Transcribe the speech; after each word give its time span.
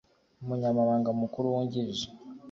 Umunyamabanga 0.41 1.09
Mukuru 1.21 1.47
Wungirije 1.53 2.07